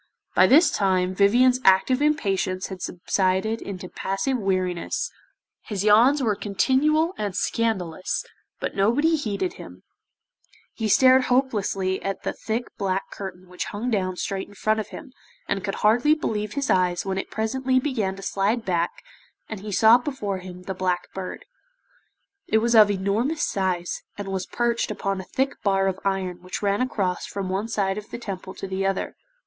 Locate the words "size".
23.43-24.01